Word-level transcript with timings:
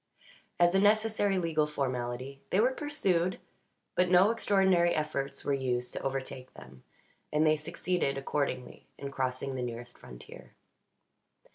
As 0.59 0.73
a 0.73 0.79
necessary 0.79 1.37
legal 1.37 1.67
formality, 1.67 2.41
they 2.49 2.59
were 2.59 2.71
pursued, 2.71 3.37
but 3.93 4.09
no 4.09 4.31
extraordinary 4.31 4.95
efforts 4.95 5.45
were 5.45 5.53
used 5.53 5.93
to 5.93 6.01
overtake 6.01 6.51
them; 6.55 6.83
and 7.31 7.45
they 7.45 7.55
succeeded, 7.55 8.17
accordingly, 8.17 8.87
in 8.97 9.11
crossing 9.11 9.53
the 9.53 9.61
nearest 9.61 9.99
frontier. 9.99 10.53